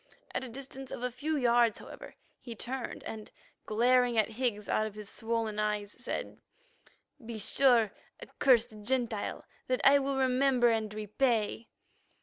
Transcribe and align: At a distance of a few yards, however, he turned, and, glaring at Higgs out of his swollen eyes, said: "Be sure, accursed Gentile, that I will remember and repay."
At 0.33 0.43
a 0.43 0.49
distance 0.49 0.89
of 0.89 1.03
a 1.03 1.11
few 1.11 1.37
yards, 1.37 1.77
however, 1.77 2.15
he 2.39 2.55
turned, 2.55 3.03
and, 3.03 3.29
glaring 3.67 4.17
at 4.17 4.29
Higgs 4.29 4.67
out 4.67 4.87
of 4.87 4.95
his 4.95 5.11
swollen 5.11 5.59
eyes, 5.59 5.91
said: 5.91 6.39
"Be 7.23 7.37
sure, 7.37 7.91
accursed 8.19 8.81
Gentile, 8.81 9.45
that 9.67 9.81
I 9.83 9.99
will 9.99 10.17
remember 10.17 10.69
and 10.69 10.91
repay." 10.91 11.67